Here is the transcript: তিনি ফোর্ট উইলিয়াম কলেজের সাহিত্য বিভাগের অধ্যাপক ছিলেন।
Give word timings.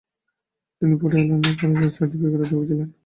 তিনি 0.81 0.93
ফোর্ট 0.99 1.13
উইলিয়াম 1.15 1.41
কলেজের 1.59 1.93
সাহিত্য 1.95 2.13
বিভাগের 2.13 2.41
অধ্যাপক 2.43 2.65
ছিলেন। 2.69 2.89